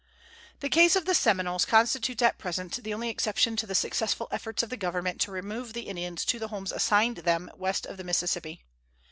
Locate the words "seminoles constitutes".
1.13-2.23